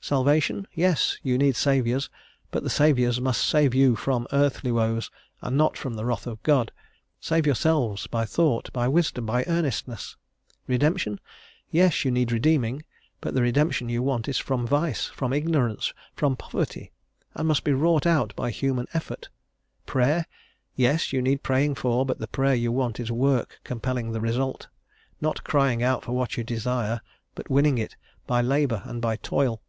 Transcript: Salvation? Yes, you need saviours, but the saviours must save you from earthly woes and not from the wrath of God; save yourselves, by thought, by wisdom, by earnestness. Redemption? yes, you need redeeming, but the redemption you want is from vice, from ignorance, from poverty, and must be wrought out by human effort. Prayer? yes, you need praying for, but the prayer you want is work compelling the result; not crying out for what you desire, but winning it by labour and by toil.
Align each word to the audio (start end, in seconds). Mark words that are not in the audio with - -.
Salvation? 0.00 0.66
Yes, 0.72 1.18
you 1.22 1.36
need 1.36 1.54
saviours, 1.56 2.08
but 2.52 2.62
the 2.62 2.70
saviours 2.70 3.20
must 3.20 3.44
save 3.44 3.74
you 3.74 3.94
from 3.96 4.28
earthly 4.32 4.70
woes 4.72 5.10
and 5.42 5.58
not 5.58 5.76
from 5.76 5.94
the 5.94 6.04
wrath 6.04 6.26
of 6.26 6.42
God; 6.44 6.70
save 7.20 7.44
yourselves, 7.44 8.06
by 8.06 8.24
thought, 8.24 8.72
by 8.72 8.86
wisdom, 8.86 9.26
by 9.26 9.44
earnestness. 9.48 10.16
Redemption? 10.68 11.18
yes, 11.70 12.04
you 12.04 12.10
need 12.12 12.30
redeeming, 12.32 12.84
but 13.20 13.34
the 13.34 13.42
redemption 13.42 13.88
you 13.90 14.00
want 14.02 14.28
is 14.28 14.38
from 14.38 14.66
vice, 14.66 15.06
from 15.06 15.32
ignorance, 15.32 15.92
from 16.14 16.36
poverty, 16.36 16.92
and 17.34 17.48
must 17.48 17.64
be 17.64 17.72
wrought 17.72 18.06
out 18.06 18.34
by 18.36 18.50
human 18.50 18.86
effort. 18.94 19.28
Prayer? 19.84 20.26
yes, 20.76 21.12
you 21.12 21.20
need 21.20 21.42
praying 21.42 21.74
for, 21.74 22.06
but 22.06 22.18
the 22.18 22.28
prayer 22.28 22.54
you 22.54 22.70
want 22.70 22.98
is 23.00 23.10
work 23.12 23.58
compelling 23.64 24.12
the 24.12 24.20
result; 24.20 24.68
not 25.20 25.44
crying 25.44 25.82
out 25.82 26.04
for 26.04 26.12
what 26.12 26.36
you 26.36 26.44
desire, 26.44 27.02
but 27.34 27.50
winning 27.50 27.76
it 27.78 27.96
by 28.28 28.40
labour 28.40 28.80
and 28.86 29.02
by 29.02 29.16
toil. 29.16 29.60